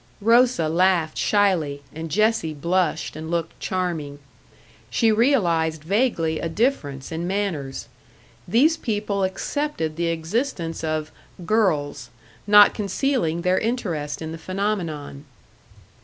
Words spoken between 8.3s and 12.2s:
These people accepted the existence of "girls,"